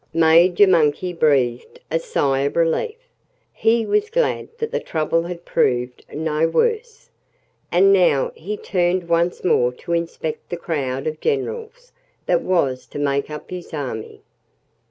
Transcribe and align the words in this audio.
Major 0.15 0.65
Monkey 0.65 1.13
breathed 1.13 1.79
a 1.91 1.99
sigh 1.99 2.39
of 2.39 2.55
relief. 2.55 2.95
He 3.53 3.85
was 3.85 4.09
glad 4.09 4.47
that 4.57 4.71
the 4.71 4.79
trouble 4.79 5.21
had 5.21 5.45
proved 5.45 6.03
no 6.11 6.47
worse. 6.47 7.11
And 7.71 7.93
now 7.93 8.31
he 8.33 8.57
turned 8.57 9.07
once 9.07 9.43
more 9.43 9.71
to 9.73 9.93
inspect 9.93 10.49
the 10.49 10.57
crowd 10.57 11.05
of 11.05 11.21
generals 11.21 11.91
that 12.25 12.41
was 12.41 12.87
to 12.87 12.97
make 12.97 13.29
up 13.29 13.51
his 13.51 13.75
army. 13.75 14.23